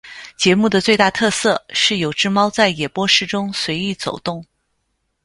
[0.35, 4.43] 节目的最大特色是有只猫在演播室中随意走动。